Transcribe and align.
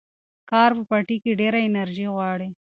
کار 0.49 0.69
په 0.77 0.83
پټي 0.89 1.17
کې 1.23 1.31
ډېره 1.39 1.59
انرژي 1.67 2.07
غواړي. 2.15 2.49